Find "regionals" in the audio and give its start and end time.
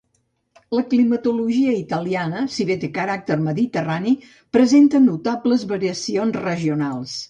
6.53-7.19